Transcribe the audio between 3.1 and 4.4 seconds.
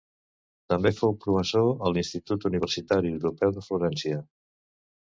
Europeu de Florència.